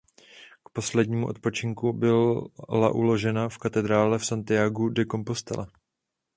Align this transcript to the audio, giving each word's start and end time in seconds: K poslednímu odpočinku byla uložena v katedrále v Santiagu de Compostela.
K 0.65 0.69
poslednímu 0.69 1.27
odpočinku 1.27 1.93
byla 1.93 2.91
uložena 2.93 3.49
v 3.49 3.57
katedrále 3.57 4.19
v 4.19 4.25
Santiagu 4.25 4.89
de 4.89 5.05
Compostela. 5.05 5.67